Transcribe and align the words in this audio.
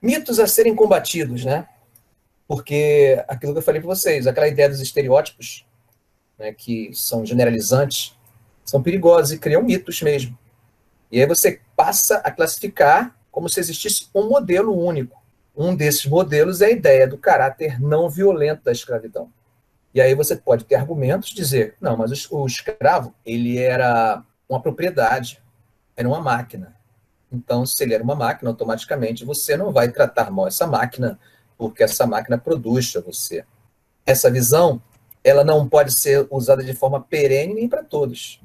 Mitos 0.00 0.38
a 0.38 0.46
serem 0.46 0.74
combatidos, 0.74 1.44
né? 1.44 1.68
Porque 2.46 3.22
aquilo 3.28 3.52
que 3.52 3.58
eu 3.58 3.62
falei 3.62 3.80
para 3.80 3.94
vocês, 3.94 4.26
aquela 4.26 4.48
ideia 4.48 4.68
dos 4.68 4.80
estereótipos, 4.80 5.66
né, 6.38 6.52
que 6.52 6.90
são 6.94 7.26
generalizantes, 7.26 8.16
são 8.64 8.82
perigosos 8.82 9.32
e 9.32 9.38
criam 9.38 9.62
mitos 9.62 10.00
mesmo. 10.00 10.38
E 11.10 11.20
aí 11.20 11.26
você 11.26 11.60
passa 11.76 12.18
a 12.18 12.30
classificar 12.30 13.16
como 13.30 13.48
se 13.48 13.60
existisse 13.60 14.08
um 14.14 14.28
modelo 14.28 14.76
único. 14.76 15.16
Um 15.56 15.74
desses 15.74 16.06
modelos 16.06 16.60
é 16.60 16.66
a 16.66 16.70
ideia 16.70 17.06
do 17.06 17.18
caráter 17.18 17.80
não 17.80 18.08
violento 18.08 18.62
da 18.64 18.72
escravidão. 18.72 19.30
E 19.92 20.00
aí 20.00 20.14
você 20.14 20.36
pode 20.36 20.64
ter 20.64 20.76
argumentos 20.76 21.30
dizer, 21.30 21.74
não, 21.80 21.96
mas 21.96 22.30
o, 22.30 22.46
escravo, 22.46 23.14
ele 23.24 23.58
era 23.58 24.22
uma 24.48 24.60
propriedade, 24.60 25.42
era 25.96 26.06
uma 26.06 26.20
máquina. 26.20 26.76
Então, 27.30 27.66
se 27.66 27.82
ele 27.82 27.94
era 27.94 28.02
uma 28.02 28.14
máquina, 28.14 28.50
automaticamente 28.50 29.24
você 29.24 29.56
não 29.56 29.72
vai 29.72 29.90
tratar 29.90 30.30
mal 30.30 30.46
essa 30.46 30.66
máquina, 30.66 31.18
porque 31.56 31.82
essa 31.82 32.06
máquina 32.06 32.38
produz 32.38 32.90
para 32.90 33.02
você. 33.02 33.44
Essa 34.06 34.30
visão, 34.30 34.82
ela 35.22 35.44
não 35.44 35.68
pode 35.68 35.92
ser 35.92 36.26
usada 36.30 36.64
de 36.64 36.74
forma 36.74 37.00
perene 37.00 37.54
nem 37.54 37.68
para 37.68 37.84
todos. 37.84 38.40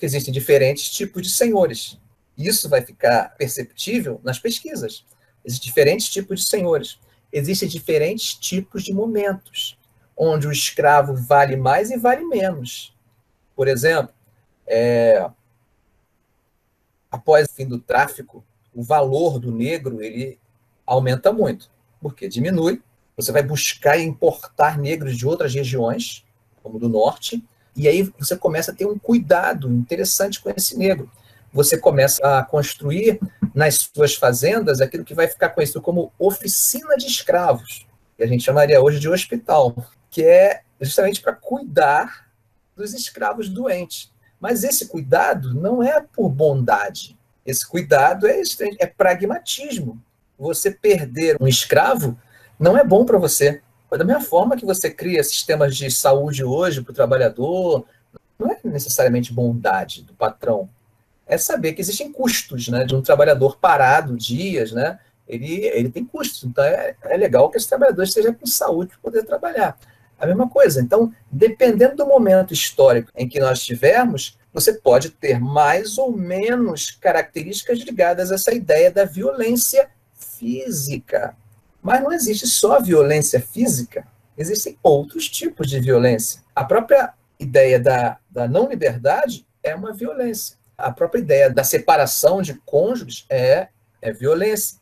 Existem 0.00 0.34
diferentes 0.34 0.90
tipos 0.90 1.22
de 1.22 1.30
senhores. 1.30 1.98
Isso 2.36 2.68
vai 2.68 2.82
ficar 2.82 3.34
perceptível 3.36 4.20
nas 4.24 4.38
pesquisas. 4.38 5.04
Existem 5.44 5.68
diferentes 5.68 6.08
tipos 6.08 6.40
de 6.40 6.48
senhores. 6.48 6.98
Existem 7.32 7.68
diferentes 7.68 8.34
tipos 8.34 8.82
de 8.82 8.92
momentos, 8.92 9.78
onde 10.16 10.46
o 10.46 10.52
escravo 10.52 11.14
vale 11.14 11.56
mais 11.56 11.90
e 11.90 11.96
vale 11.96 12.24
menos. 12.24 12.94
Por 13.54 13.68
exemplo, 13.68 14.12
é, 14.66 15.28
após 17.14 17.48
o 17.48 17.52
fim 17.52 17.66
do 17.66 17.78
tráfico, 17.78 18.44
o 18.74 18.82
valor 18.82 19.38
do 19.38 19.52
negro 19.52 20.02
ele 20.02 20.38
aumenta 20.84 21.32
muito, 21.32 21.70
porque 22.00 22.28
diminui. 22.28 22.82
Você 23.16 23.30
vai 23.30 23.42
buscar 23.42 23.98
importar 23.98 24.76
negros 24.76 25.16
de 25.16 25.26
outras 25.26 25.54
regiões, 25.54 26.24
como 26.62 26.78
do 26.78 26.88
norte, 26.88 27.42
e 27.76 27.86
aí 27.86 28.02
você 28.18 28.36
começa 28.36 28.72
a 28.72 28.74
ter 28.74 28.86
um 28.86 28.98
cuidado 28.98 29.70
interessante 29.70 30.40
com 30.40 30.50
esse 30.50 30.76
negro. 30.76 31.08
Você 31.52 31.78
começa 31.78 32.20
a 32.26 32.42
construir 32.42 33.20
nas 33.54 33.88
suas 33.94 34.16
fazendas 34.16 34.80
aquilo 34.80 35.04
que 35.04 35.14
vai 35.14 35.28
ficar 35.28 35.50
conhecido 35.50 35.80
como 35.80 36.12
oficina 36.18 36.96
de 36.96 37.06
escravos, 37.06 37.86
que 38.16 38.24
a 38.24 38.26
gente 38.26 38.42
chamaria 38.42 38.82
hoje 38.82 38.98
de 38.98 39.08
hospital, 39.08 39.72
que 40.10 40.24
é 40.24 40.62
justamente 40.80 41.20
para 41.20 41.32
cuidar 41.32 42.28
dos 42.76 42.92
escravos 42.92 43.48
doentes. 43.48 44.12
Mas 44.44 44.62
esse 44.62 44.88
cuidado 44.88 45.54
não 45.54 45.82
é 45.82 46.02
por 46.02 46.28
bondade. 46.28 47.16
Esse 47.46 47.66
cuidado 47.66 48.26
é, 48.26 48.42
é 48.78 48.86
pragmatismo. 48.86 49.98
Você 50.38 50.70
perder 50.70 51.38
um 51.40 51.48
escravo 51.48 52.14
não 52.60 52.76
é 52.76 52.84
bom 52.84 53.06
para 53.06 53.16
você. 53.16 53.62
Da 53.90 54.04
mesma 54.04 54.20
forma 54.20 54.54
que 54.54 54.66
você 54.66 54.90
cria 54.90 55.24
sistemas 55.24 55.74
de 55.74 55.90
saúde 55.90 56.44
hoje 56.44 56.82
para 56.82 56.90
o 56.90 56.94
trabalhador, 56.94 57.86
não 58.38 58.50
é 58.50 58.58
necessariamente 58.64 59.32
bondade 59.32 60.02
do 60.02 60.12
patrão. 60.12 60.68
É 61.26 61.38
saber 61.38 61.72
que 61.72 61.80
existem 61.80 62.12
custos 62.12 62.68
né, 62.68 62.84
de 62.84 62.94
um 62.94 63.00
trabalhador 63.00 63.56
parado 63.56 64.14
dias, 64.14 64.72
né? 64.72 64.98
Ele, 65.26 65.64
ele 65.68 65.88
tem 65.88 66.04
custos. 66.04 66.44
Então 66.44 66.62
é, 66.62 66.94
é 67.04 67.16
legal 67.16 67.48
que 67.48 67.56
esse 67.56 67.66
trabalhador 67.66 68.02
esteja 68.02 68.30
com 68.30 68.44
saúde 68.44 68.90
para 68.90 68.98
poder 68.98 69.22
trabalhar. 69.22 69.78
A 70.18 70.26
mesma 70.26 70.48
coisa. 70.48 70.80
Então, 70.80 71.12
dependendo 71.30 71.96
do 71.96 72.06
momento 72.06 72.52
histórico 72.52 73.10
em 73.16 73.28
que 73.28 73.40
nós 73.40 73.58
estivermos, 73.58 74.38
você 74.52 74.72
pode 74.72 75.10
ter 75.10 75.40
mais 75.40 75.98
ou 75.98 76.16
menos 76.16 76.92
características 76.92 77.80
ligadas 77.80 78.30
a 78.30 78.36
essa 78.36 78.54
ideia 78.54 78.90
da 78.90 79.04
violência 79.04 79.88
física. 80.14 81.36
Mas 81.82 82.02
não 82.02 82.12
existe 82.12 82.46
só 82.46 82.80
violência 82.80 83.40
física, 83.40 84.06
existem 84.38 84.78
outros 84.82 85.28
tipos 85.28 85.68
de 85.68 85.80
violência. 85.80 86.40
A 86.54 86.64
própria 86.64 87.12
ideia 87.38 87.78
da, 87.80 88.18
da 88.30 88.48
não 88.48 88.68
liberdade 88.68 89.46
é 89.62 89.74
uma 89.74 89.92
violência. 89.92 90.56
A 90.78 90.90
própria 90.92 91.20
ideia 91.20 91.50
da 91.50 91.64
separação 91.64 92.40
de 92.40 92.54
cônjuges 92.64 93.26
é, 93.28 93.68
é 94.00 94.12
violência. 94.12 94.78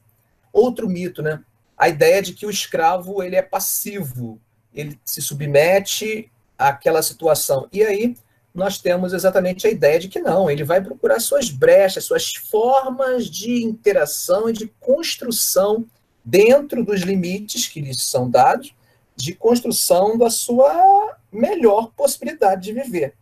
Outro 0.53 0.88
mito, 0.88 1.22
né? 1.22 1.41
A 1.76 1.88
ideia 1.88 2.22
de 2.22 2.34
que 2.34 2.47
o 2.47 2.50
escravo 2.50 3.22
ele 3.22 3.37
é 3.37 3.42
passivo, 3.42 4.41
ele 4.75 4.99
se 5.05 5.21
submete 5.21 6.31
àquela 6.59 7.03
situação. 7.03 7.69
E 7.72 7.83
aí 7.83 8.16
nós 8.55 8.78
temos 8.78 9.12
exatamente 9.12 9.66
a 9.66 9.71
ideia 9.71 9.99
de 9.99 10.09
que 10.09 10.21
não, 10.21 10.50
ele 10.50 10.65
vai 10.65 10.81
procurar 10.81 11.21
suas 11.21 11.50
brechas, 11.50 12.05
suas 12.05 12.34
formas 12.34 13.27
de 13.27 13.65
interação 13.65 14.49
e 14.49 14.53
de 14.53 14.66
construção 14.78 15.87
dentro 16.25 16.84
dos 16.84 17.00
limites 17.00 17.66
que 17.66 17.81
lhes 17.81 18.03
são 18.03 18.31
dados, 18.31 18.75
de 19.16 19.34
construção 19.34 20.16
da 20.19 20.31
sua 20.31 21.16
melhor 21.31 21.91
possibilidade 21.97 22.62
de 22.62 22.72
viver. 22.72 23.15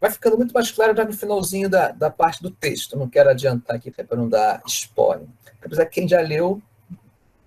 Vai 0.00 0.10
ficando 0.12 0.36
muito 0.36 0.52
mais 0.52 0.70
claro 0.70 0.96
já 0.96 1.04
no 1.04 1.12
finalzinho 1.12 1.68
da, 1.68 1.90
da 1.90 2.08
parte 2.08 2.40
do 2.40 2.50
texto. 2.50 2.96
Não 2.96 3.08
quero 3.08 3.30
adiantar 3.30 3.76
aqui 3.76 3.90
para 3.90 4.16
não 4.16 4.28
dar 4.28 4.62
spoiler. 4.66 5.26
Apesar 5.60 5.86
que 5.86 6.00
quem 6.00 6.08
já 6.08 6.20
leu 6.20 6.62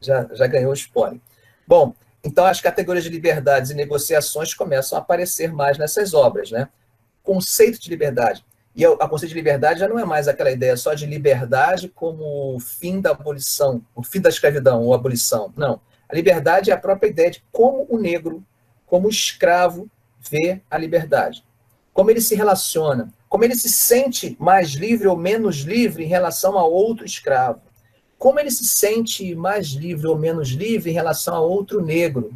já, 0.01 0.28
já 0.33 0.47
ganhou 0.47 0.73
spoiler. 0.73 1.19
Bom, 1.66 1.94
então, 2.23 2.45
as 2.45 2.61
categorias 2.61 3.03
de 3.03 3.09
liberdades 3.09 3.71
e 3.71 3.75
negociações 3.75 4.53
começam 4.53 4.97
a 4.97 5.01
aparecer 5.01 5.51
mais 5.51 5.77
nessas 5.77 6.13
obras. 6.13 6.51
Né? 6.51 6.69
Conceito 7.23 7.81
de 7.81 7.89
liberdade. 7.89 8.45
E 8.75 8.85
a 8.85 9.07
conceito 9.07 9.31
de 9.31 9.35
liberdade 9.35 9.79
já 9.79 9.87
não 9.87 9.99
é 9.99 10.05
mais 10.05 10.27
aquela 10.27 10.51
ideia 10.51 10.77
só 10.77 10.93
de 10.93 11.05
liberdade 11.05 11.89
como 11.89 12.55
o 12.55 12.59
fim 12.59 13.01
da 13.01 13.11
abolição, 13.11 13.83
o 13.93 14.01
fim 14.01 14.21
da 14.21 14.29
escravidão 14.29 14.83
ou 14.83 14.93
abolição. 14.93 15.51
Não. 15.57 15.81
A 16.07 16.15
liberdade 16.15 16.71
é 16.71 16.73
a 16.73 16.77
própria 16.77 17.09
ideia 17.09 17.31
de 17.31 17.43
como 17.51 17.85
o 17.89 17.97
negro, 17.97 18.43
como 18.85 19.07
o 19.07 19.11
escravo, 19.11 19.89
vê 20.19 20.61
a 20.69 20.77
liberdade. 20.77 21.43
Como 21.93 22.09
ele 22.09 22.21
se 22.21 22.35
relaciona, 22.35 23.11
como 23.27 23.43
ele 23.43 23.55
se 23.55 23.67
sente 23.67 24.38
mais 24.39 24.69
livre 24.69 25.07
ou 25.07 25.17
menos 25.17 25.57
livre 25.61 26.05
em 26.05 26.07
relação 26.07 26.57
a 26.57 26.63
outro 26.63 27.05
escravo 27.05 27.61
como 28.21 28.39
ele 28.39 28.51
se 28.51 28.63
sente 28.65 29.33
mais 29.33 29.69
livre 29.69 30.05
ou 30.05 30.15
menos 30.15 30.49
livre 30.49 30.91
em 30.91 30.93
relação 30.93 31.33
a 31.33 31.39
outro 31.39 31.83
negro. 31.83 32.31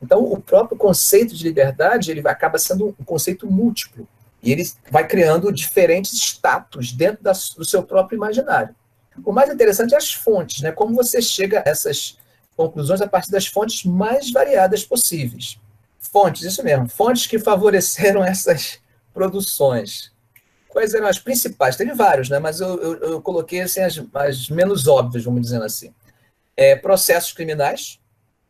Então, 0.00 0.24
o 0.24 0.40
próprio 0.40 0.78
conceito 0.78 1.34
de 1.34 1.44
liberdade 1.44 2.10
ele 2.10 2.26
acaba 2.26 2.56
sendo 2.56 2.96
um 2.98 3.04
conceito 3.04 3.46
múltiplo. 3.46 4.08
E 4.42 4.50
ele 4.50 4.66
vai 4.90 5.06
criando 5.06 5.52
diferentes 5.52 6.14
status 6.14 6.92
dentro 6.92 7.22
da, 7.22 7.32
do 7.32 7.62
seu 7.62 7.82
próprio 7.82 8.16
imaginário. 8.16 8.74
O 9.22 9.30
mais 9.30 9.50
interessante 9.50 9.92
é 9.92 9.98
as 9.98 10.10
fontes, 10.10 10.62
né? 10.62 10.72
como 10.72 10.94
você 10.94 11.20
chega 11.20 11.58
a 11.58 11.68
essas 11.68 12.16
conclusões 12.56 13.02
a 13.02 13.06
partir 13.06 13.30
das 13.30 13.46
fontes 13.46 13.84
mais 13.84 14.30
variadas 14.30 14.82
possíveis. 14.82 15.60
Fontes, 15.98 16.40
isso 16.40 16.64
mesmo, 16.64 16.88
fontes 16.88 17.26
que 17.26 17.38
favoreceram 17.38 18.24
essas 18.24 18.78
produções. 19.12 20.10
Quais 20.68 20.94
eram 20.94 21.06
as 21.06 21.18
principais? 21.18 21.76
Teve 21.76 21.92
vários, 21.94 22.28
né? 22.28 22.38
mas 22.38 22.60
eu, 22.60 22.80
eu, 22.80 22.94
eu 23.12 23.22
coloquei 23.22 23.60
assim, 23.62 23.80
as, 23.80 24.00
as, 24.14 24.48
menos 24.50 24.86
óbvias, 24.86 25.24
vamos 25.24 25.40
dizer 25.40 25.62
assim. 25.62 25.92
É, 26.56 26.76
processos 26.76 27.32
criminais, 27.32 27.98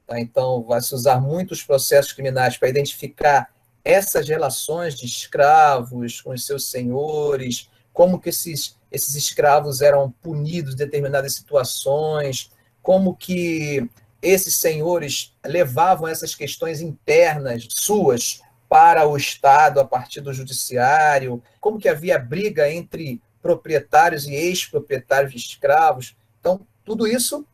tá? 0.06 0.18
então 0.18 0.62
vai 0.64 0.80
se 0.80 0.94
usar 0.94 1.20
muitos 1.20 1.62
processos 1.62 2.12
criminais 2.12 2.56
para 2.56 2.68
identificar 2.68 3.50
essas 3.84 4.28
relações 4.28 4.94
de 4.94 5.06
escravos 5.06 6.20
com 6.20 6.30
os 6.30 6.44
seus 6.44 6.68
senhores, 6.70 7.68
como 7.92 8.18
que 8.18 8.28
esses, 8.28 8.76
esses 8.90 9.14
escravos 9.14 9.80
eram 9.80 10.10
punidos 10.22 10.74
em 10.74 10.76
determinadas 10.76 11.34
situações, 11.34 12.50
como 12.82 13.14
que 13.14 13.88
esses 14.20 14.56
senhores 14.56 15.32
levavam 15.44 16.08
essas 16.08 16.34
questões 16.34 16.80
internas 16.80 17.66
suas 17.70 18.40
para 18.68 19.06
o 19.06 19.16
Estado 19.16 19.80
a 19.80 19.84
partir 19.84 20.20
do 20.20 20.32
judiciário, 20.32 21.42
como 21.60 21.78
que 21.78 21.88
havia 21.88 22.18
briga 22.18 22.70
entre 22.70 23.20
proprietários 23.40 24.26
e 24.26 24.34
ex-proprietários 24.34 25.32
de 25.32 25.38
escravos. 25.38 26.16
Então, 26.38 26.66
tudo 26.84 27.06
isso 27.06 27.46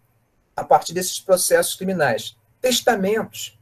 a 0.56 0.64
partir 0.64 0.92
desses 0.92 1.20
processos 1.20 1.74
criminais. 1.74 2.36
Testamentos. 2.60 3.58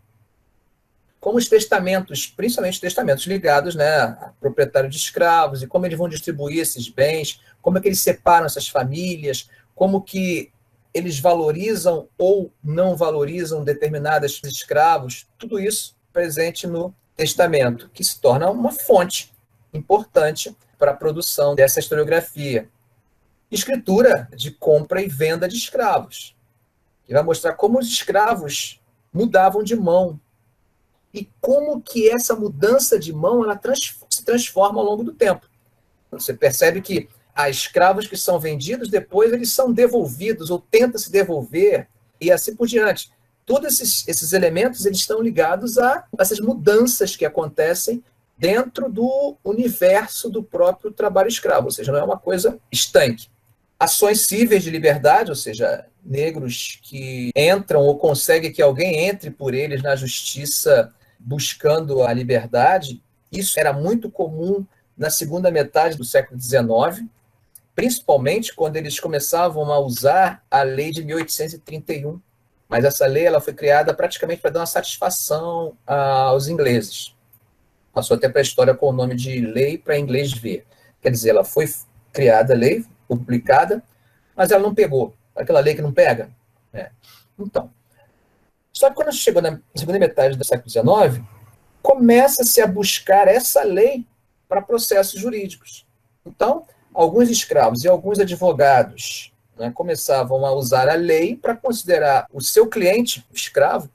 Como 1.21 1.39
os 1.39 1.49
testamentos, 1.49 2.27
principalmente 2.27 2.81
testamentos 2.81 3.27
ligados 3.27 3.75
né, 3.75 3.97
a 3.97 4.33
proprietário 4.41 4.91
de 4.91 4.97
escravos, 4.97 5.63
e 5.63 5.67
como 5.67 5.87
eles 5.87 5.97
vão 5.97 6.09
distribuir 6.09 6.61
esses 6.61 6.89
bens, 6.89 7.41
como 7.61 7.79
é 7.79 7.81
que 7.81 7.89
eles 7.89 8.01
separam 8.01 8.47
essas 8.47 8.69
famílias, 8.69 9.49
como 9.75 10.03
que 10.03 10.53
eles 10.93 11.21
valorizam 11.21 12.09
ou 12.19 12.53
não 12.63 12.97
valorizam 12.97 13.65
determinados 13.65 14.41
escravos, 14.45 15.27
tudo 15.39 15.59
isso 15.59 15.97
presente 16.13 16.67
no 16.67 16.95
testamento, 17.17 17.91
que 17.93 18.03
se 18.03 18.21
torna 18.21 18.51
uma 18.51 18.73
fonte 18.73 19.33
importante 19.73 20.57
para 20.79 20.93
a 20.93 20.97
produção 20.97 21.55
dessa 21.55 21.81
historiografia. 21.81 22.69
Escritura 23.51 24.29
de 24.35 24.51
compra 24.51 25.03
e 25.03 25.09
venda 25.09 25.49
de 25.49 25.57
escravos, 25.57 26.37
que 27.05 27.13
vai 27.13 27.23
mostrar 27.23 27.53
como 27.55 27.79
os 27.79 27.87
escravos 27.87 28.81
mudavam 29.13 29.63
de 29.63 29.77
mão 29.77 30.19
e 31.13 31.29
como 31.41 31.81
que 31.81 32.09
essa 32.09 32.35
mudança 32.35 32.99
de 32.99 33.13
mão 33.13 33.45
ela 33.45 33.57
trans, 33.57 33.99
se 34.09 34.25
transforma 34.25 34.81
ao 34.81 34.87
longo 34.87 35.05
do 35.05 35.13
tempo. 35.13 35.47
Você 36.11 36.33
percebe 36.33 36.81
que 36.81 37.09
há 37.35 37.51
escravos 37.51 38.07
que 38.07 38.17
são 38.17 38.41
vendidos, 38.41 38.89
depois 38.89 39.33
eles 39.33 39.53
são 39.53 39.73
devolvidos 39.73 40.51
ou 40.51 40.59
tenta 40.59 40.99
se 40.99 41.11
devolver 41.11 41.89
e 42.21 42.31
assim 42.31 42.55
por 42.57 42.67
diante. 42.67 43.13
Todos 43.45 43.81
esses, 43.81 44.07
esses 44.07 44.33
elementos 44.33 44.87
eles 44.87 44.99
estão 44.99 45.21
ligados 45.21 45.79
a 45.79 46.05
essas 46.19 46.41
mudanças 46.41 47.17
que 47.17 47.25
acontecem 47.25 48.03
dentro 48.37 48.91
do 48.91 49.37
universo 49.45 50.29
do 50.29 50.43
próprio 50.43 50.91
trabalho 50.91 51.29
escravo, 51.29 51.67
ou 51.67 51.71
seja, 51.71 51.93
não 51.93 51.99
é 51.99 52.05
uma 52.05 52.19
coisa 52.19 52.59
estanque. 52.71 53.29
Ações 53.79 54.23
cíveis 54.23 54.63
de 54.63 54.71
liberdade, 54.71 55.31
ou 55.31 55.37
seja, 55.37 55.87
negros 56.05 56.79
que 56.83 57.31
entram 57.37 57.81
ou 57.83 57.99
conseguem 57.99 58.53
que 58.53 58.63
alguém 58.63 59.07
entre 59.07 59.31
por 59.31 59.55
eles 59.55 59.83
na 59.83 59.95
justiça 59.95 60.93
buscando 61.19 62.03
a 62.03 62.13
liberdade, 62.13 63.03
isso 63.31 63.59
era 63.59 63.73
muito 63.73 64.11
comum 64.11 64.67
na 64.97 65.11
segunda 65.11 65.51
metade 65.51 65.97
do 65.97 66.05
século 66.05 66.41
XIX, 66.41 67.07
principalmente 67.75 68.55
quando 68.55 68.77
eles 68.77 69.01
começavam 69.01 69.73
a 69.73 69.79
usar 69.79 70.45
a 70.51 70.63
lei 70.63 70.91
de 70.91 71.05
1831. 71.05 72.21
Mas 72.73 72.87
essa 72.87 73.05
lei 73.05 73.27
ela 73.27 73.39
foi 73.39 73.53
criada 73.53 73.93
praticamente 73.93 74.41
para 74.41 74.51
dar 74.51 74.61
uma 74.61 74.67
satisfação 74.67 75.77
aos 75.87 76.49
ingleses. 76.49 77.15
Passou 77.93 78.17
até 78.17 78.31
para 78.31 78.41
a 78.41 78.43
história 78.43 78.75
com 78.75 78.89
o 78.89 78.93
nome 78.95 79.15
de 79.15 79.43
Lei 79.43 79.77
para 79.77 79.99
Inglês 79.99 80.33
Ver. 80.33 80.65
Quer 81.03 81.11
dizer, 81.11 81.31
ela 81.31 81.45
foi 81.45 81.71
criada, 82.15 82.55
lei, 82.55 82.83
publicada, 83.07 83.83
mas 84.35 84.51
ela 84.51 84.63
não 84.63 84.75
pegou. 84.75 85.15
Aquela 85.37 85.61
lei 85.61 85.75
que 85.75 85.83
não 85.83 85.93
pega. 85.93 86.31
É. 86.73 86.91
Então, 87.39 87.71
só 88.73 88.89
que 88.89 88.97
quando 88.97 89.13
chegou 89.13 89.43
na 89.43 89.61
segunda 89.75 89.99
metade 89.99 90.39
do 90.39 90.45
século 90.45 90.71
XIX, 90.71 91.23
começa-se 91.83 92.63
a 92.63 92.67
buscar 92.67 93.29
essa 93.29 93.63
lei 93.63 94.07
para 94.49 94.63
processos 94.63 95.21
jurídicos. 95.21 95.87
Então, 96.25 96.67
alguns 96.95 97.29
escravos 97.29 97.85
e 97.85 97.89
alguns 97.89 98.19
advogados 98.19 99.32
né, 99.57 99.71
começavam 99.75 100.45
a 100.47 100.53
usar 100.53 100.89
a 100.89 100.95
lei 100.95 101.37
para 101.37 101.57
considerar 101.57 102.27
o 102.33 102.41
seu 102.41 102.67
cliente, 102.67 103.25
o 103.31 103.35
escravo, 103.35 103.91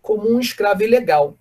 como 0.00 0.30
um 0.30 0.40
escravo 0.40 0.82
ilegal. 0.82 1.36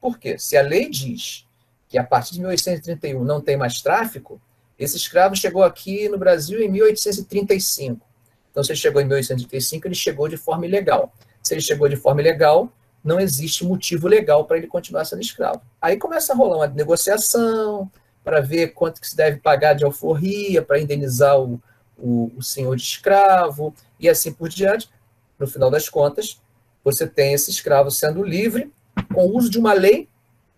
Por 0.00 0.18
quê? 0.18 0.38
Se 0.38 0.56
a 0.56 0.62
lei 0.62 0.88
diz 0.88 1.46
que 1.88 1.98
a 1.98 2.04
partir 2.04 2.34
de 2.34 2.40
1831 2.40 3.22
não 3.22 3.40
tem 3.40 3.56
mais 3.56 3.82
tráfico, 3.82 4.40
esse 4.78 4.96
escravo 4.96 5.36
chegou 5.36 5.62
aqui 5.62 6.08
no 6.08 6.18
Brasil 6.18 6.60
em 6.60 6.68
1835. 6.68 8.04
Então, 8.50 8.62
se 8.62 8.72
ele 8.72 8.78
chegou 8.78 9.00
em 9.00 9.04
1835, 9.04 9.86
ele 9.86 9.94
chegou 9.94 10.28
de 10.28 10.36
forma 10.36 10.66
ilegal. 10.66 11.12
Se 11.42 11.54
ele 11.54 11.60
chegou 11.60 11.88
de 11.88 11.96
forma 11.96 12.20
ilegal, 12.20 12.72
não 13.02 13.18
existe 13.18 13.64
motivo 13.64 14.08
legal 14.08 14.44
para 14.44 14.58
ele 14.58 14.66
continuar 14.66 15.04
sendo 15.04 15.22
escravo. 15.22 15.60
Aí 15.80 15.96
começa 15.96 16.32
a 16.32 16.36
rolar 16.36 16.56
uma 16.56 16.66
negociação 16.66 17.90
para 18.22 18.40
ver 18.40 18.68
quanto 18.68 19.00
que 19.00 19.08
se 19.08 19.16
deve 19.16 19.38
pagar 19.38 19.74
de 19.74 19.84
alforria 19.84 20.62
para 20.62 20.80
indenizar 20.80 21.38
o, 21.40 21.60
o, 22.02 22.32
o 22.36 22.42
senhor 22.42 22.76
de 22.76 22.82
escravo 22.82 23.72
e 23.98 24.08
assim 24.08 24.32
por 24.32 24.48
diante. 24.48 24.90
No 25.38 25.46
final 25.46 25.70
das 25.70 25.88
contas, 25.88 26.40
você 26.84 27.06
tem 27.06 27.32
esse 27.32 27.50
escravo 27.50 27.90
sendo 27.90 28.22
livre 28.22 28.72
com 29.14 29.24
o 29.26 29.36
uso 29.36 29.48
de 29.48 29.58
uma 29.58 29.72
lei 29.72 30.08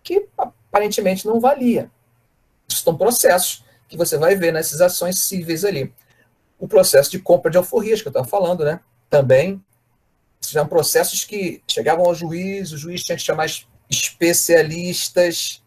que 0.03 0.27
aparentemente 0.37 1.25
não 1.25 1.39
valia. 1.39 1.89
São 2.67 2.97
processos 2.97 3.63
que 3.87 3.95
você 3.95 4.17
vai 4.17 4.35
ver 4.35 4.51
nessas 4.51 4.81
ações 4.81 5.19
cíveis 5.19 5.63
ali. 5.63 5.93
O 6.57 6.67
processo 6.67 7.11
de 7.11 7.19
compra 7.19 7.51
de 7.51 7.57
alforrias, 7.57 8.01
que 8.01 8.07
eu 8.07 8.11
estava 8.11 8.27
falando, 8.27 8.65
né? 8.65 8.79
Também 9.09 9.63
são 10.41 10.67
processos 10.67 11.23
que 11.23 11.61
chegavam 11.67 12.05
ao 12.05 12.15
juiz, 12.15 12.71
o 12.71 12.77
juiz 12.77 13.03
tinha 13.03 13.15
que 13.15 13.23
chamar 13.23 13.47
especialistas 13.89 15.63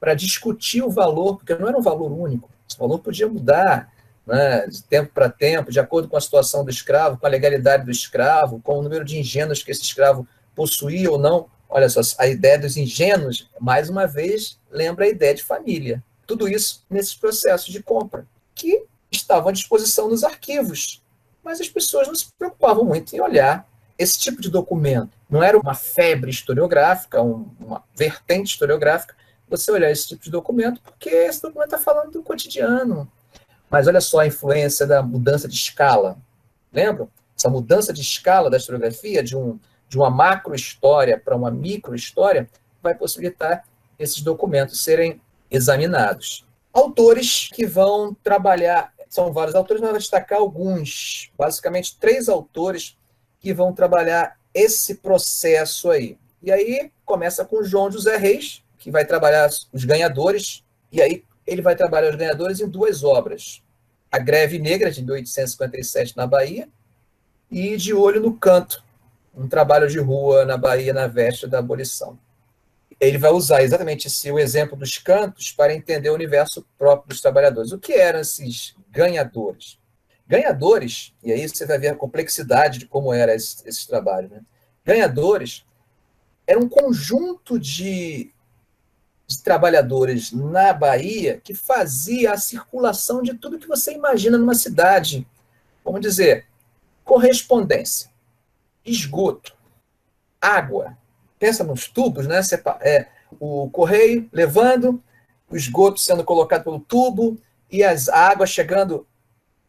para 0.00 0.14
discutir 0.14 0.82
o 0.82 0.90
valor, 0.90 1.36
porque 1.36 1.54
não 1.54 1.68
era 1.68 1.78
um 1.78 1.82
valor 1.82 2.10
único, 2.10 2.50
esse 2.68 2.78
valor 2.78 2.98
podia 2.98 3.28
mudar 3.28 3.92
né, 4.26 4.66
de 4.66 4.82
tempo 4.84 5.10
para 5.12 5.28
tempo, 5.28 5.70
de 5.70 5.80
acordo 5.80 6.08
com 6.08 6.16
a 6.16 6.20
situação 6.20 6.64
do 6.64 6.70
escravo, 6.70 7.18
com 7.18 7.26
a 7.26 7.30
legalidade 7.30 7.84
do 7.84 7.90
escravo, 7.90 8.60
com 8.60 8.78
o 8.78 8.82
número 8.82 9.04
de 9.04 9.18
ingênuos 9.18 9.62
que 9.62 9.70
esse 9.70 9.82
escravo 9.82 10.26
possuía 10.54 11.10
ou 11.10 11.18
não. 11.18 11.48
Olha 11.68 11.88
só, 11.88 12.00
a 12.18 12.26
ideia 12.26 12.58
dos 12.58 12.76
ingênuos, 12.76 13.50
mais 13.58 13.88
uma 13.88 14.06
vez, 14.06 14.58
lembra 14.70 15.04
a 15.04 15.08
ideia 15.08 15.34
de 15.34 15.42
família. 15.42 16.02
Tudo 16.26 16.48
isso 16.48 16.84
nesses 16.88 17.14
processos 17.14 17.72
de 17.72 17.82
compra, 17.82 18.26
que 18.54 18.84
estavam 19.10 19.48
à 19.48 19.52
disposição 19.52 20.08
nos 20.08 20.24
arquivos, 20.24 21.02
mas 21.42 21.60
as 21.60 21.68
pessoas 21.68 22.06
não 22.06 22.14
se 22.14 22.26
preocupavam 22.38 22.84
muito 22.84 23.14
em 23.14 23.20
olhar 23.20 23.66
esse 23.98 24.18
tipo 24.18 24.40
de 24.40 24.50
documento 24.50 25.16
não 25.32 25.42
era 25.42 25.58
uma 25.58 25.74
febre 25.74 26.30
historiográfica, 26.30 27.22
um, 27.22 27.48
uma 27.58 27.82
vertente 27.96 28.52
historiográfica, 28.52 29.16
você 29.48 29.72
olhar 29.72 29.90
esse 29.90 30.08
tipo 30.08 30.22
de 30.22 30.30
documento, 30.30 30.80
porque 30.82 31.08
esse 31.08 31.40
documento 31.40 31.74
está 31.74 31.78
falando 31.78 32.10
do 32.10 32.22
cotidiano. 32.22 33.10
Mas 33.72 33.88
olha 33.88 34.02
só 34.02 34.18
a 34.18 34.26
influência 34.26 34.86
da 34.86 35.02
mudança 35.02 35.48
de 35.48 35.54
escala. 35.54 36.18
Lembram? 36.70 37.08
Essa 37.34 37.48
mudança 37.48 37.90
de 37.90 38.02
escala 38.02 38.50
da 38.50 38.58
historiografia, 38.58 39.22
de, 39.22 39.34
um, 39.34 39.58
de 39.88 39.96
uma 39.96 40.10
macro-história 40.10 41.18
para 41.18 41.34
uma 41.34 41.50
micro-história, 41.50 42.50
vai 42.82 42.94
possibilitar 42.94 43.64
esses 43.98 44.20
documentos 44.20 44.84
serem 44.84 45.18
examinados. 45.50 46.44
Autores 46.70 47.48
que 47.50 47.64
vão 47.64 48.14
trabalhar, 48.22 48.92
são 49.08 49.32
vários 49.32 49.54
autores, 49.54 49.80
mas 49.80 49.90
vou 49.90 49.98
destacar 49.98 50.38
alguns, 50.38 51.32
basicamente 51.38 51.96
três 51.98 52.28
autores 52.28 52.98
que 53.40 53.54
vão 53.54 53.72
trabalhar 53.72 54.38
esse 54.52 54.96
processo 54.96 55.90
aí. 55.90 56.18
E 56.42 56.52
aí 56.52 56.92
começa 57.06 57.42
com 57.42 57.64
João 57.64 57.90
José 57.90 58.18
Reis, 58.18 58.62
que 58.78 58.90
vai 58.90 59.06
trabalhar 59.06 59.48
os 59.72 59.84
ganhadores, 59.84 60.62
e 60.90 61.00
aí 61.00 61.24
ele 61.46 61.62
vai 61.62 61.74
trabalhar 61.74 62.10
os 62.10 62.16
ganhadores 62.16 62.60
em 62.60 62.68
duas 62.68 63.02
obras. 63.02 63.62
A 64.10 64.18
Greve 64.18 64.58
Negra, 64.58 64.90
de 64.90 65.02
1857, 65.02 66.16
na 66.16 66.26
Bahia, 66.26 66.68
e 67.50 67.76
De 67.76 67.92
Olho 67.92 68.20
no 68.20 68.34
Canto, 68.34 68.82
um 69.34 69.48
trabalho 69.48 69.88
de 69.88 69.98
rua 69.98 70.44
na 70.44 70.56
Bahia 70.56 70.92
na 70.92 71.06
véspera 71.06 71.50
da 71.50 71.58
abolição. 71.58 72.18
Ele 73.00 73.18
vai 73.18 73.30
usar 73.30 73.62
exatamente 73.62 74.06
esse, 74.06 74.30
o 74.30 74.38
exemplo 74.38 74.76
dos 74.76 74.98
cantos 74.98 75.50
para 75.50 75.74
entender 75.74 76.10
o 76.10 76.14
universo 76.14 76.64
próprio 76.78 77.08
dos 77.08 77.20
trabalhadores. 77.20 77.72
O 77.72 77.78
que 77.78 77.94
eram 77.94 78.20
esses 78.20 78.74
ganhadores? 78.90 79.78
Ganhadores, 80.26 81.12
e 81.22 81.32
aí 81.32 81.48
você 81.48 81.66
vai 81.66 81.78
ver 81.78 81.88
a 81.88 81.96
complexidade 81.96 82.78
de 82.78 82.86
como 82.86 83.12
era 83.12 83.34
esse, 83.34 83.86
trabalho, 83.86 84.28
né? 84.28 84.40
Ganhadores 84.84 85.64
era 86.46 86.58
um 86.58 86.68
conjunto 86.68 87.58
de, 87.58 88.31
de 89.36 89.42
trabalhadores 89.42 90.32
na 90.32 90.72
Bahia 90.72 91.40
que 91.42 91.54
fazia 91.54 92.32
a 92.32 92.38
circulação 92.38 93.22
de 93.22 93.34
tudo 93.34 93.58
que 93.58 93.68
você 93.68 93.92
imagina 93.92 94.38
numa 94.38 94.54
cidade. 94.54 95.26
Vamos 95.84 96.00
dizer, 96.00 96.46
correspondência, 97.04 98.10
esgoto, 98.84 99.54
água. 100.40 100.96
Pensa 101.38 101.64
nos 101.64 101.88
tubos, 101.88 102.26
né? 102.26 102.40
É, 102.80 103.06
o 103.40 103.68
correio 103.70 104.28
levando, 104.32 105.02
o 105.50 105.56
esgoto 105.56 106.00
sendo 106.00 106.24
colocado 106.24 106.64
pelo 106.64 106.80
tubo 106.80 107.38
e 107.70 107.82
as 107.82 108.08
águas 108.08 108.50
chegando 108.50 109.06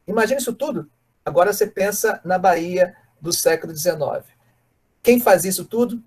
Imagina 0.08 0.40
isso 0.40 0.54
tudo. 0.54 0.90
Agora 1.26 1.54
você 1.54 1.66
pensa 1.66 2.20
na 2.24 2.38
Bahia 2.38 2.96
do 3.20 3.32
século 3.32 3.76
XIX. 3.76 4.26
Quem 5.02 5.20
fazia 5.20 5.50
isso 5.50 5.66
tudo? 5.66 6.02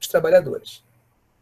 Os 0.00 0.08
trabalhadores. 0.08 0.82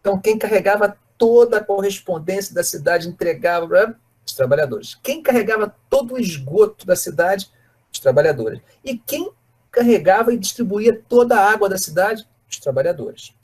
Então, 0.00 0.20
quem 0.20 0.38
carregava 0.38 0.96
toda 1.20 1.58
a 1.58 1.64
correspondência 1.64 2.54
da 2.54 2.64
cidade, 2.64 3.06
entregava 3.06 3.94
os 4.26 4.32
trabalhadores. 4.32 4.94
Quem 5.02 5.22
carregava 5.22 5.76
todo 5.90 6.14
o 6.14 6.18
esgoto 6.18 6.86
da 6.86 6.96
cidade? 6.96 7.50
Os 7.92 8.00
trabalhadores. 8.00 8.62
E 8.82 8.96
quem 8.96 9.30
carregava 9.70 10.32
e 10.32 10.38
distribuía 10.38 10.98
toda 11.06 11.36
a 11.36 11.52
água 11.52 11.68
da 11.68 11.76
cidade? 11.76 12.26
Os 12.50 12.58
trabalhadores. 12.58 13.34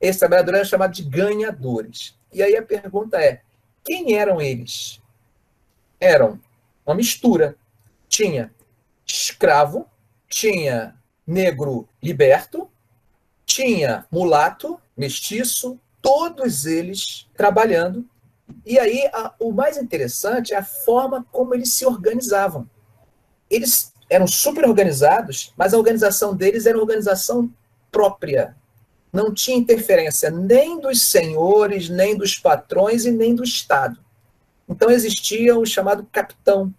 Esses 0.00 0.18
trabalhadores 0.18 0.58
eram 0.58 0.68
chamados 0.68 0.96
de 0.96 1.04
ganhadores. 1.04 2.18
E 2.32 2.42
aí 2.42 2.56
a 2.56 2.62
pergunta 2.62 3.16
é: 3.16 3.42
quem 3.84 4.16
eram 4.18 4.40
eles? 4.40 5.00
Eram 6.00 6.40
uma 6.84 6.96
mistura 6.96 7.56
tinha 8.08 8.52
escravo, 9.06 9.88
tinha 10.28 10.96
negro 11.24 11.88
liberto, 12.02 12.68
tinha 13.46 14.04
mulato, 14.10 14.80
mestiço, 14.96 15.78
todos 16.04 16.66
eles 16.66 17.26
trabalhando. 17.34 18.04
E 18.66 18.78
aí, 18.78 19.08
a, 19.10 19.32
o 19.40 19.50
mais 19.50 19.78
interessante 19.78 20.52
é 20.52 20.58
a 20.58 20.62
forma 20.62 21.26
como 21.32 21.54
eles 21.54 21.72
se 21.72 21.86
organizavam. 21.86 22.68
Eles 23.50 23.90
eram 24.10 24.26
super 24.26 24.68
organizados, 24.68 25.54
mas 25.56 25.72
a 25.72 25.78
organização 25.78 26.36
deles 26.36 26.66
era 26.66 26.76
uma 26.76 26.82
organização 26.82 27.50
própria. 27.90 28.54
Não 29.10 29.32
tinha 29.32 29.56
interferência 29.56 30.30
nem 30.30 30.78
dos 30.78 31.00
senhores, 31.00 31.88
nem 31.88 32.14
dos 32.14 32.38
patrões 32.38 33.06
e 33.06 33.10
nem 33.10 33.34
do 33.34 33.42
Estado. 33.42 33.98
Então 34.68 34.90
existia 34.90 35.58
o 35.58 35.64
chamado 35.64 36.06
capitão, 36.12 36.74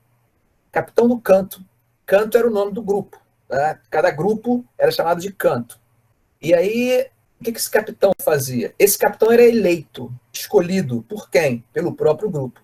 capitão 0.72 1.08
do 1.08 1.18
canto. 1.20 1.66
Canto 2.06 2.38
era 2.38 2.48
o 2.48 2.54
nome 2.54 2.74
do 2.74 2.82
grupo. 2.84 3.20
Né? 3.50 3.80
Cada 3.90 4.12
grupo 4.12 4.64
era 4.78 4.92
chamado 4.92 5.20
de 5.20 5.32
canto. 5.32 5.80
E 6.40 6.54
aí, 6.54 7.10
o 7.40 7.44
que 7.44 7.52
esse 7.52 7.70
capitão 7.70 8.12
fazia? 8.20 8.74
Esse 8.80 8.98
capitão 8.98 9.32
era 9.32 9.44
eleito, 9.44 10.14
escolhido 10.32 11.04
por 11.04 11.30
quem? 11.30 11.64
Pelo 11.74 11.96
próprio 11.96 12.30
grupo. 12.30 12.62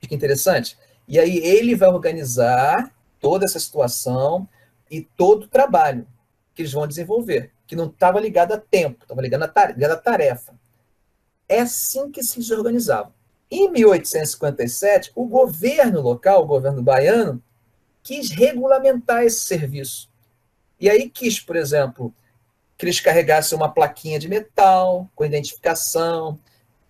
Fica 0.00 0.14
interessante? 0.14 0.78
E 1.08 1.18
aí 1.18 1.38
ele 1.38 1.74
vai 1.74 1.88
organizar 1.88 2.94
toda 3.18 3.44
essa 3.44 3.58
situação 3.58 4.48
e 4.90 5.02
todo 5.02 5.44
o 5.44 5.48
trabalho. 5.48 6.06
que 6.54 6.62
eles 6.62 6.72
vão 6.72 6.86
desenvolver, 6.86 7.52
que 7.66 7.76
não 7.76 7.86
estava 7.86 8.20
ligado 8.20 8.52
a 8.52 8.58
tempo, 8.58 9.02
estava 9.02 9.22
ligado, 9.22 9.44
a 9.44 9.96
tarefa. 9.96 10.54
É 11.48 11.60
assim 11.60 12.10
que 12.10 12.22
se 12.22 12.38
desorganizavam. 12.38 13.12
Em 13.50 13.70
1857, 13.70 15.12
o 15.14 15.26
governo 15.26 16.00
local, 16.00 16.42
o 16.42 16.46
governo 16.46 16.82
baiano, 16.82 17.42
quis 18.02 18.30
regulamentar 18.30 19.22
esse 19.22 19.40
serviço. 19.40 20.10
E 20.78 20.88
aí 20.90 21.08
quis, 21.08 21.40
por 21.40 21.56
exemplo, 21.56 22.14
que 22.80 22.86
eles 22.86 22.98
carregassem 22.98 23.58
uma 23.58 23.70
plaquinha 23.70 24.18
de 24.18 24.26
metal 24.26 25.06
com 25.14 25.22
identificação, 25.22 26.38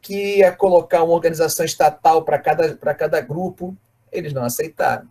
que 0.01 0.37
ia 0.37 0.53
colocar 0.53 1.03
uma 1.03 1.13
organização 1.13 1.67
estatal 1.67 2.23
para 2.23 2.39
cada, 2.39 2.77
cada 2.95 3.21
grupo. 3.21 3.77
Eles 4.13 4.33
não 4.33 4.45
aceitaram. 4.45 5.09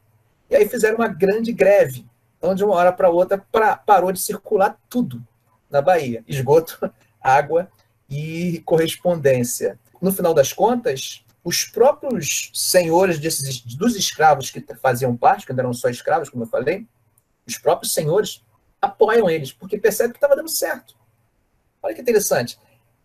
E 0.50 0.56
aí 0.56 0.70
fizeram 0.70 0.96
uma 0.96 1.10
grande 1.10 1.52
greve. 1.52 2.06
Então, 2.38 2.56
de 2.56 2.64
uma 2.64 2.76
hora 2.76 2.94
para 2.94 3.10
outra, 3.10 3.38
pra, 3.52 3.76
parou 3.76 4.14
de 4.14 4.22
circular 4.22 4.80
tudo 4.90 5.22
na 5.70 5.82
Bahia: 5.82 6.24
esgoto, 6.26 6.80
água 7.22 7.70
e 8.10 8.64
correspondência. 8.66 9.78
No 10.02 10.14
final 10.14 10.34
das 10.34 10.54
contas, 10.54 11.26
os 11.44 11.66
próprios 11.66 12.52
senhores 12.54 13.20
desses, 13.20 13.62
dos 13.76 13.98
escravos 13.98 14.50
que 14.50 14.64
faziam 14.76 15.14
parte, 15.18 15.46
que 15.46 15.52
não 15.52 15.60
eram 15.60 15.74
só 15.74 15.90
escravos, 15.90 16.30
como 16.30 16.44
eu 16.44 16.48
falei, 16.48 16.88
os 17.46 17.58
próprios 17.58 17.94
senhores 17.94 18.42
apoiam 18.82 19.30
eles, 19.30 19.52
porque 19.52 19.78
percebem 19.78 20.12
que 20.12 20.18
estava 20.18 20.36
dando 20.36 20.50
certo. 20.50 20.96
Olha 21.82 21.96
que 21.96 22.02
interessante. 22.02 22.58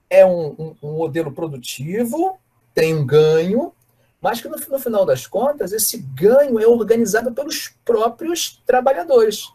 É 0.09 0.25
um, 0.25 0.49
um, 0.59 0.77
um, 0.83 0.93
modelo 0.93 1.33
produtivo, 1.33 2.39
tem 2.75 2.95
um 2.95 3.07
ganho, 3.07 3.73
mas 4.21 4.41
que 4.41 4.49
no, 4.49 4.57
no 4.57 4.79
final 4.79 5.05
das 5.05 5.27
contas, 5.27 5.73
esse 5.73 5.99
ganho 5.99 6.59
é 6.59 6.67
organizado 6.67 7.33
pelos 7.33 7.75
próprios 7.85 8.63
trabalhadores. 8.67 9.49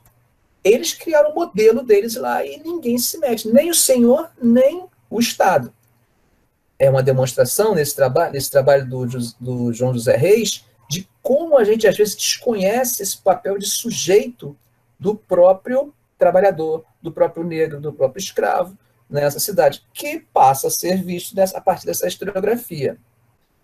Eles 0.64 0.94
criaram 0.94 1.32
o 1.32 1.36
modelo 1.36 1.84
deles 1.84 2.16
lá 2.16 2.46
e 2.46 2.58
ninguém 2.58 2.98
se 2.98 3.18
mete, 3.18 3.48
nem 3.48 3.70
o 3.70 3.76
senhor, 3.76 4.30
nem 4.42 4.86
o 5.10 5.20
Estado. 5.20 5.74
É 6.78 6.90
uma 6.90 7.04
demonstração 7.04 7.76
nesse 7.76 7.96
trabalho, 7.96 8.34
nesse 8.34 8.50
trabalho 8.50 8.88
do, 8.88 9.06
do 9.40 9.74
João 9.74 9.94
José 9.94 10.16
Reis, 10.16 10.66
de 10.90 11.08
como 11.22 11.58
a 11.58 11.64
gente 11.64 11.88
às 11.88 11.96
vezes 11.96 12.16
desconhece 12.16 13.04
esse 13.04 13.18
papel 13.18 13.58
de 13.58 13.66
sujeito 13.66 14.58
do 15.00 15.16
próprio 15.16 15.94
trabalhador, 16.20 16.86
do 17.02 17.12
próprio 17.12 17.44
negro, 17.44 17.82
do 17.82 17.92
próprio 17.92 18.22
escravo 18.22 18.78
nessa 19.10 19.40
cidade, 19.40 19.84
que 19.92 20.20
passa 20.20 20.68
a 20.68 20.72
ser 20.72 21.04
visto 21.04 21.34
dessa, 21.34 21.58
a 21.58 21.62
partir 21.62 21.88
dessa 21.88 22.08
historiografia. 22.08 22.98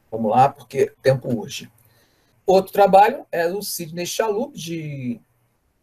Vamos 0.10 0.32
lá, 0.32 0.50
porque 0.50 0.92
tempo 1.04 1.28
urge. 1.28 1.70
Outro 2.48 2.74
trabalho 2.74 3.26
é 3.32 3.46
o 3.48 3.62
Sidney 3.62 4.08
Chalup, 4.08 4.58
de, 4.58 5.20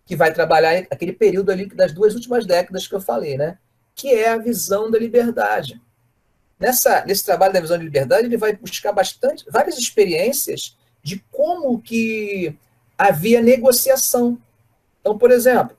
que 0.05 0.17
vai 0.17 0.33
trabalhar 0.33 0.87
aquele 0.91 1.12
período 1.12 1.50
ali 1.50 1.67
das 1.67 1.93
duas 1.93 2.14
últimas 2.14 2.45
décadas 2.45 2.88
que 2.88 2.95
eu 2.95 3.00
falei, 3.00 3.37
né? 3.37 3.59
que 3.95 4.09
é 4.09 4.31
a 4.31 4.38
visão 4.38 4.91
da 4.91 4.99
liberdade. 4.99 5.81
Nessa, 6.59 7.05
nesse 7.05 7.25
trabalho 7.25 7.52
da 7.52 7.61
visão 7.61 7.79
de 7.79 7.85
liberdade, 7.85 8.26
ele 8.26 8.37
vai 8.37 8.55
buscar 8.55 8.93
bastante, 8.93 9.45
várias 9.50 9.79
experiências 9.79 10.76
de 11.02 11.19
como 11.31 11.81
que 11.81 12.57
havia 12.97 13.41
negociação. 13.41 14.38
Então, 15.00 15.19
por 15.19 15.31
exemplo, 15.31 15.76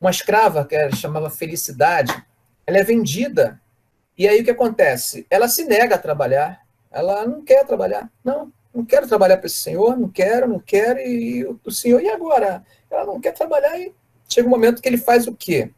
uma 0.00 0.10
escrava, 0.10 0.64
que 0.64 0.74
ela 0.74 0.94
chamava 0.94 1.30
Felicidade, 1.30 2.12
ela 2.66 2.78
é 2.78 2.84
vendida. 2.84 3.60
E 4.16 4.28
aí 4.28 4.40
o 4.40 4.44
que 4.44 4.50
acontece? 4.50 5.26
Ela 5.30 5.48
se 5.48 5.64
nega 5.64 5.94
a 5.94 5.98
trabalhar. 5.98 6.60
Ela 6.90 7.26
não 7.26 7.42
quer 7.42 7.64
trabalhar. 7.66 8.10
Não, 8.24 8.52
não 8.74 8.84
quero 8.84 9.08
trabalhar 9.08 9.36
para 9.38 9.46
esse 9.46 9.56
senhor, 9.56 9.96
não 9.96 10.08
quero, 10.08 10.48
não 10.48 10.58
quero. 10.58 10.98
E 11.00 11.44
o 11.64 11.70
senhor, 11.70 12.00
e 12.02 12.08
agora? 12.08 12.64
Ela 12.90 13.04
não 13.04 13.20
quer 13.20 13.32
trabalhar 13.32 13.78
e 13.78 13.94
chega 14.28 14.46
um 14.46 14.50
momento 14.50 14.82
que 14.82 14.88
ele 14.88 14.98
faz 14.98 15.26
o 15.26 15.34
quê? 15.34 15.70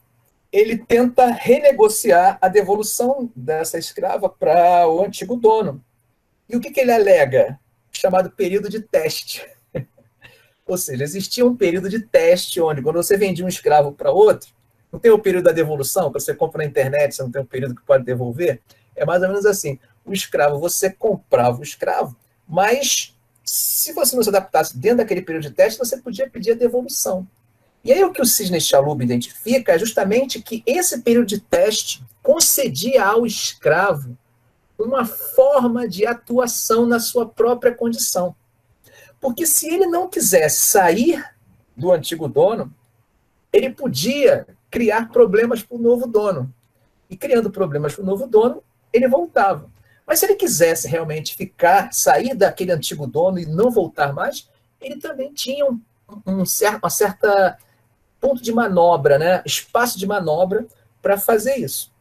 Ele 0.53 0.77
tenta 0.77 1.27
renegociar 1.27 2.39
a 2.41 2.49
devolução 2.49 3.31
dessa 3.37 3.79
escrava 3.79 4.29
para 4.29 4.89
o 4.89 5.05
antigo 5.05 5.37
dono. 5.37 5.83
E 6.49 6.57
o 6.57 6.61
que, 6.61 6.71
que 6.71 6.81
ele 6.81 6.93
alega? 6.93 7.59
Chamado 7.93 8.31
período 8.31 8.69
de 8.69 8.81
teste. 8.81 9.47
Ou 10.71 10.79
seja, 10.79 11.03
existia 11.03 11.45
um 11.45 11.57
período 11.57 11.89
de 11.89 11.99
teste 11.99 12.61
onde, 12.61 12.81
quando 12.81 12.97
você 12.97 13.17
vendia 13.17 13.45
um 13.45 13.49
escravo 13.49 13.91
para 13.91 14.13
outro, 14.13 14.51
não 14.93 15.01
tem 15.01 15.11
o 15.11 15.19
período 15.19 15.45
da 15.45 15.53
devolução, 15.53 16.05
quando 16.13 16.21
você 16.21 16.35
compra 16.35 16.63
na 16.63 16.69
internet, 16.69 17.15
você 17.15 17.23
não 17.23 17.31
tem 17.31 17.43
um 17.43 17.47
período 17.47 17.75
que 17.75 17.83
pode 17.83 18.05
devolver. 18.05 18.61
É 18.95 19.05
mais 19.05 19.21
ou 19.23 19.29
menos 19.29 19.45
assim. 19.47 19.79
O 20.05 20.13
escravo, 20.13 20.61
você 20.61 20.91
comprava 20.91 21.59
o 21.59 21.63
escravo, 21.63 22.17
mas 22.49 23.17
se 23.45 23.93
você 23.93 24.15
não 24.15 24.23
se 24.23 24.29
adaptasse 24.29 24.79
dentro 24.79 24.99
daquele 24.99 25.23
período 25.23 25.43
de 25.43 25.51
teste, 25.51 25.77
você 25.77 25.97
podia 25.97 26.31
pedir 26.31 26.53
a 26.53 26.55
devolução. 26.55 27.27
E 27.83 27.93
aí 27.93 28.05
o 28.05 28.13
que 28.13 28.23
o 28.23 28.27
Cisne 28.27 28.61
Chalub 28.61 29.03
identifica 29.03 29.73
é 29.73 29.79
justamente 29.79 30.41
que 30.41 30.63
esse 30.65 31.01
período 31.01 31.27
de 31.27 31.41
teste 31.41 32.05
concedia 32.23 33.05
ao 33.05 33.27
escravo 33.27 34.17
uma 34.79 35.05
forma 35.05 35.89
de 35.89 36.07
atuação 36.07 36.87
na 36.87 37.01
sua 37.01 37.27
própria 37.27 37.75
condição. 37.75 38.37
Porque 39.21 39.47
se 39.47 39.69
ele 39.69 39.87
não 39.87 40.09
quisesse 40.09 40.67
sair 40.67 41.25
do 41.77 41.93
antigo 41.93 42.29
dono, 42.29 42.73
ele 43.53 43.71
podia 43.71 44.47
criar 44.71 45.11
problemas 45.11 45.63
para 45.63 45.77
o 45.77 45.81
novo 45.81 46.07
dono. 46.07 46.53
E 47.09 47.17
criando 47.17 47.51
problemas 47.51 47.95
para 47.95 48.03
o 48.03 48.07
novo 48.07 48.27
dono, 48.27 48.63
ele 48.93 49.09
voltava. 49.09 49.69
Mas 50.07 50.19
se 50.19 50.27
ele 50.27 50.35
quisesse 50.35 50.89
realmente 50.89 51.37
ficar, 51.37 51.93
sair 51.93 52.35
daquele 52.35 52.73
antigo 52.73 53.07
dono 53.07 53.39
e 53.39 53.47
não 53.47 53.71
voltar 53.71 54.13
mais, 54.13 54.49
ele 54.81 54.97
também 54.97 55.33
tinha 55.33 55.67
um, 55.67 55.81
um 56.27 56.47
certo, 56.47 56.83
uma 56.83 56.91
certa 56.91 57.59
ponto 58.21 58.43
de 58.43 58.53
manobra, 58.53 59.19
né? 59.19 59.43
espaço 59.45 59.99
de 59.99 60.07
manobra 60.07 60.67
para 61.01 61.19
fazer 61.19 61.57
isso. 61.57 61.93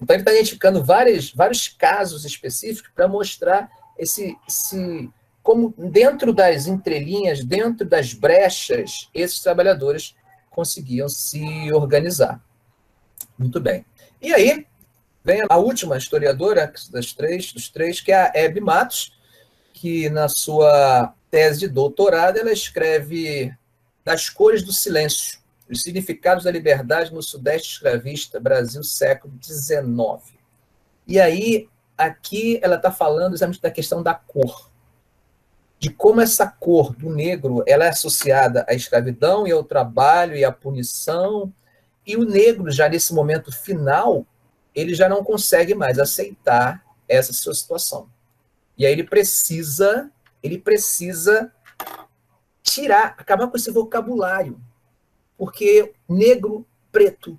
Então 0.00 0.14
ele 0.14 0.22
está 0.22 0.32
identificando 0.32 0.82
vários, 0.82 1.32
vários 1.32 1.68
casos 1.68 2.24
específicos 2.24 2.90
para 2.94 3.08
mostrar 3.08 3.68
esse, 3.98 4.36
esse 4.46 5.10
como 5.48 5.72
dentro 5.78 6.30
das 6.30 6.66
entrelinhas, 6.66 7.42
dentro 7.42 7.86
das 7.86 8.12
brechas, 8.12 9.08
esses 9.14 9.40
trabalhadores 9.40 10.14
conseguiam 10.50 11.08
se 11.08 11.72
organizar. 11.72 12.38
Muito 13.38 13.58
bem. 13.58 13.82
E 14.20 14.30
aí 14.34 14.66
vem 15.24 15.42
a 15.48 15.56
última 15.56 15.96
historiadora 15.96 16.70
das 16.90 17.14
três, 17.14 17.50
dos 17.50 17.70
três, 17.70 17.98
que 17.98 18.12
é 18.12 18.16
a 18.16 18.32
Hebe 18.34 18.60
Matos, 18.60 19.18
que 19.72 20.10
na 20.10 20.28
sua 20.28 21.14
tese 21.30 21.60
de 21.60 21.68
doutorado 21.68 22.36
ela 22.36 22.52
escreve 22.52 23.50
das 24.04 24.28
cores 24.28 24.62
do 24.62 24.70
silêncio, 24.70 25.38
os 25.66 25.80
significados 25.80 26.44
da 26.44 26.50
liberdade 26.50 27.10
no 27.10 27.22
Sudeste 27.22 27.72
escravista, 27.72 28.38
Brasil, 28.38 28.84
século 28.84 29.32
XIX. 29.42 29.80
E 31.06 31.18
aí, 31.18 31.70
aqui 31.96 32.60
ela 32.62 32.76
está 32.76 32.92
falando 32.92 33.32
exatamente 33.32 33.62
da 33.62 33.70
questão 33.70 34.02
da 34.02 34.12
cor 34.12 34.68
de 35.78 35.90
como 35.90 36.20
essa 36.20 36.46
cor 36.46 36.94
do 36.94 37.08
negro 37.08 37.62
ela 37.66 37.84
é 37.84 37.88
associada 37.88 38.66
à 38.68 38.74
escravidão 38.74 39.46
e 39.46 39.52
ao 39.52 39.62
trabalho 39.62 40.36
e 40.36 40.44
à 40.44 40.50
punição, 40.50 41.52
e 42.04 42.16
o 42.16 42.24
negro, 42.24 42.70
já 42.70 42.88
nesse 42.88 43.12
momento 43.12 43.52
final, 43.52 44.26
ele 44.74 44.94
já 44.94 45.08
não 45.08 45.22
consegue 45.22 45.74
mais 45.74 45.98
aceitar 45.98 46.82
essa 47.06 47.32
sua 47.32 47.54
situação. 47.54 48.08
E 48.76 48.86
aí 48.86 48.92
ele 48.92 49.04
precisa, 49.04 50.10
ele 50.42 50.58
precisa 50.58 51.52
tirar, 52.62 53.14
acabar 53.18 53.48
com 53.48 53.56
esse 53.56 53.70
vocabulário. 53.70 54.58
Porque 55.36 55.94
negro, 56.08 56.66
preto, 56.90 57.38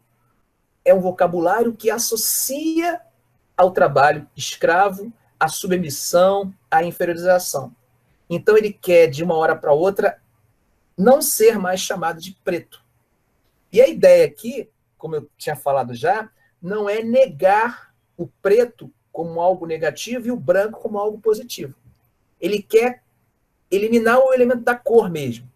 é 0.86 0.94
um 0.94 1.02
vocabulário 1.02 1.74
que 1.74 1.90
associa 1.90 3.02
ao 3.58 3.72
trabalho 3.72 4.28
escravo, 4.36 5.12
à 5.40 5.48
submissão, 5.48 6.54
à 6.70 6.84
inferiorização. 6.84 7.76
Então 8.30 8.56
ele 8.58 8.72
quer, 8.72 9.08
de 9.08 9.24
uma 9.24 9.36
hora 9.36 9.56
para 9.56 9.74
outra, 9.74 10.22
não 10.98 11.22
ser 11.22 11.58
mais 11.58 11.80
chamado 11.80 12.22
de 12.22 12.38
preto. 12.44 12.84
E 13.72 13.82
a 13.82 13.88
ideia 13.88 14.26
aqui, 14.26 14.70
como 14.98 15.16
eu 15.16 15.30
tinha 15.38 15.56
falado 15.56 15.96
já, 15.96 16.30
não 16.62 16.90
é 16.90 17.02
negar 17.02 17.94
o 18.18 18.28
preto 18.28 18.92
como 19.12 19.40
algo 19.40 19.66
negativo 19.66 20.28
e 20.28 20.32
o 20.32 20.36
branco 20.36 20.80
como 20.80 21.00
algo 21.00 21.20
positivo. 21.20 21.74
Ele 22.40 22.62
quer 22.62 23.02
eliminar 23.72 24.20
o 24.20 24.34
elemento 24.34 24.64
da 24.64 24.76
cor 24.76 25.10
mesmo. 25.10 25.50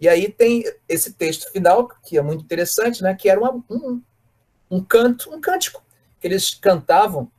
E 0.00 0.08
aí 0.08 0.30
tem 0.30 0.64
esse 0.88 1.12
texto 1.12 1.50
final, 1.50 1.88
que 2.04 2.16
é 2.16 2.22
muito 2.22 2.44
interessante, 2.44 3.02
né, 3.02 3.14
que 3.14 3.28
era 3.28 3.40
uma, 3.40 3.64
um, 3.68 4.00
um 4.70 4.82
canto, 4.82 5.34
um 5.34 5.40
cântico, 5.40 5.82
que 6.20 6.26
eles 6.26 6.54
cantavam 6.54 7.30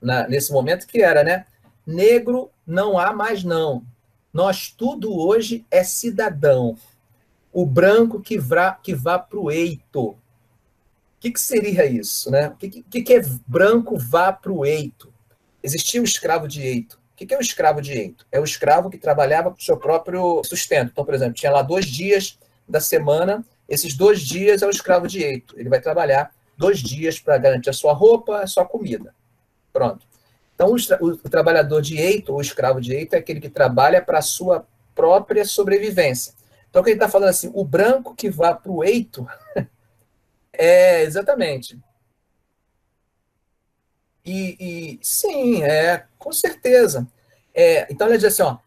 na, 0.00 0.28
nesse 0.28 0.52
momento, 0.52 0.86
que 0.86 1.00
era, 1.00 1.24
né, 1.24 1.46
negro 1.86 2.50
não 2.66 2.98
há 2.98 3.12
mais 3.12 3.42
não, 3.42 3.84
nós 4.34 4.68
tudo 4.68 5.16
hoje 5.16 5.64
é 5.70 5.82
cidadão. 5.82 6.76
O 7.52 7.64
branco 7.64 8.20
que, 8.20 8.38
vá, 8.38 8.72
que 8.72 8.94
vá 8.94 9.18
para 9.18 9.38
o 9.38 9.50
eito. 9.50 10.08
O 10.10 10.18
que, 11.20 11.30
que, 11.30 11.40
seria 11.40 11.86
isso? 11.86 12.30
Né? 12.30 12.48
O 12.48 12.56
que, 12.56 12.82
que, 12.82 13.02
que 13.02 13.14
é 13.14 13.22
branco 13.46 13.96
vá 13.96 14.32
para 14.32 14.52
o 14.52 14.66
eito? 14.66 15.10
Existia 15.62 16.02
o 16.02 16.04
escravo 16.04 16.46
de 16.46 16.60
eito. 16.60 16.96
O 17.12 17.16
que, 17.16 17.24
que 17.24 17.32
é 17.32 17.38
o 17.38 17.40
escravo 17.40 17.80
de 17.80 17.92
eito? 17.92 18.26
É 18.30 18.38
o 18.38 18.44
escravo 18.44 18.90
que 18.90 18.98
trabalhava 18.98 19.50
para 19.50 19.60
o 19.60 19.64
seu 19.64 19.78
próprio 19.78 20.42
sustento. 20.44 20.90
Então, 20.92 21.04
por 21.04 21.14
exemplo, 21.14 21.34
tinha 21.34 21.52
lá 21.52 21.62
dois 21.62 21.86
dias 21.86 22.38
da 22.68 22.80
semana 22.80 23.44
esses 23.68 23.94
dois 23.94 24.20
dias 24.20 24.62
é 24.62 24.66
o 24.66 24.70
escravo 24.70 25.06
de 25.06 25.22
eito. 25.22 25.58
Ele 25.58 25.68
vai 25.68 25.80
trabalhar 25.80 26.34
dois 26.56 26.80
dias 26.80 27.18
para 27.18 27.38
garantir 27.38 27.70
a 27.70 27.72
sua 27.72 27.92
roupa, 27.92 28.40
a 28.40 28.46
sua 28.46 28.64
comida. 28.64 29.14
Pronto. 29.72 30.06
Então, 30.54 30.68
o, 30.68 30.74
o, 30.74 31.12
o 31.12 31.28
trabalhador 31.28 31.82
de 31.82 31.98
eito, 31.98 32.32
ou 32.32 32.40
escravo 32.40 32.80
eito, 32.80 33.14
é 33.14 33.18
aquele 33.18 33.40
que 33.40 33.48
trabalha 33.48 34.00
para 34.00 34.18
a 34.18 34.22
sua 34.22 34.66
própria 34.94 35.44
sobrevivência. 35.44 36.34
Então, 36.70 36.80
o 36.80 36.84
que 36.84 36.90
ele 36.90 36.96
está 36.96 37.08
falando 37.08 37.30
assim, 37.30 37.50
o 37.54 37.64
branco 37.64 38.14
que 38.14 38.30
vá 38.30 38.54
para 38.54 38.70
o 38.70 38.84
eito, 38.84 39.26
é, 40.52 41.02
exatamente. 41.02 41.78
E, 44.24 44.56
e, 44.58 44.98
sim, 45.02 45.62
é, 45.62 46.04
com 46.18 46.32
certeza. 46.32 47.06
É, 47.54 47.86
então, 47.92 48.06
ele 48.08 48.18
diz 48.18 48.26
assim, 48.26 48.42
ó, 48.42 48.58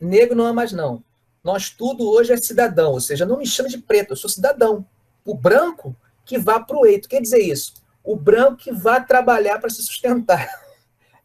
negro 0.00 0.36
não 0.36 0.48
é 0.48 0.52
mais 0.52 0.72
não. 0.72 1.02
Nós 1.42 1.68
tudo 1.68 2.08
hoje 2.08 2.32
é 2.32 2.36
cidadão, 2.36 2.92
ou 2.92 3.00
seja, 3.00 3.26
não 3.26 3.38
me 3.38 3.46
chame 3.46 3.68
de 3.68 3.78
preto, 3.78 4.12
eu 4.12 4.16
sou 4.16 4.30
cidadão. 4.30 4.86
O 5.24 5.34
branco 5.34 5.94
que 6.24 6.38
vá 6.38 6.58
para 6.58 6.76
o 6.76 6.86
eito. 6.86 7.08
Quer 7.08 7.20
dizer 7.20 7.40
isso? 7.40 7.74
O 8.02 8.16
branco 8.16 8.56
que 8.56 8.72
vá 8.72 9.00
trabalhar 9.00 9.58
para 9.58 9.70
se 9.70 9.82
sustentar. 9.82 10.48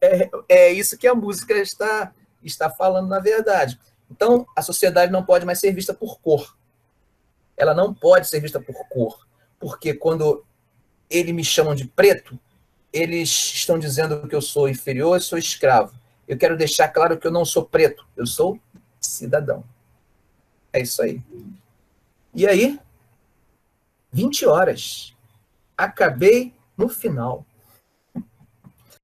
É, 0.01 0.29
é 0.47 0.71
isso 0.71 0.97
que 0.97 1.07
a 1.07 1.15
música 1.15 1.53
está, 1.55 2.13
está 2.43 2.69
falando, 2.69 3.07
na 3.07 3.19
verdade. 3.19 3.79
Então, 4.09 4.45
a 4.55 4.61
sociedade 4.61 5.11
não 5.11 5.23
pode 5.23 5.45
mais 5.45 5.59
ser 5.59 5.71
vista 5.71 5.93
por 5.93 6.19
cor. 6.19 6.57
Ela 7.55 7.73
não 7.73 7.93
pode 7.93 8.27
ser 8.27 8.39
vista 8.39 8.59
por 8.59 8.87
cor. 8.87 9.27
Porque 9.59 9.93
quando 9.93 10.43
eles 11.09 11.33
me 11.33 11.43
chamam 11.43 11.75
de 11.75 11.85
preto, 11.85 12.39
eles 12.91 13.29
estão 13.29 13.77
dizendo 13.77 14.27
que 14.27 14.35
eu 14.35 14.41
sou 14.41 14.69
inferior, 14.69 15.15
eu 15.15 15.21
sou 15.21 15.37
escravo. 15.37 15.93
Eu 16.27 16.37
quero 16.37 16.57
deixar 16.57 16.87
claro 16.87 17.17
que 17.17 17.27
eu 17.27 17.31
não 17.31 17.43
sou 17.43 17.65
preto, 17.65 18.05
eu 18.15 18.25
sou 18.25 18.59
cidadão. 18.99 19.63
É 20.71 20.81
isso 20.81 21.01
aí. 21.01 21.21
E 22.33 22.47
aí, 22.47 22.79
20 24.11 24.45
horas. 24.45 25.15
Acabei 25.77 26.53
no 26.77 26.87
final. 26.89 27.45